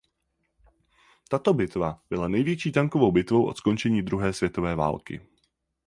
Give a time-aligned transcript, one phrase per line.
[1.29, 5.21] Tato bitva byla největší tankovou bitvou od skončení Druhé Světové války.